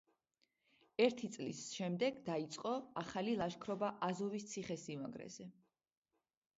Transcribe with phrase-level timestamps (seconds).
[1.05, 2.73] ერთი წლის შემდეგ დაიწყო
[3.05, 5.53] ახალი ლაშქრობა აზოვის ციხესიმაგრეზე.